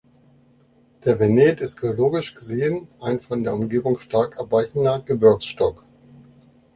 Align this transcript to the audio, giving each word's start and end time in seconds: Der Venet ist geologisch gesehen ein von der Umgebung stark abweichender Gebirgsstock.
Der 1.05 1.19
Venet 1.19 1.59
ist 1.61 1.79
geologisch 1.79 2.33
gesehen 2.33 2.87
ein 2.99 3.19
von 3.21 3.43
der 3.43 3.53
Umgebung 3.53 3.99
stark 3.99 4.39
abweichender 4.39 4.99
Gebirgsstock. 5.01 5.85